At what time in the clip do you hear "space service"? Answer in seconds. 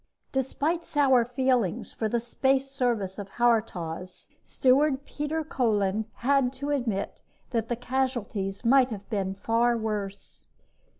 2.19-3.19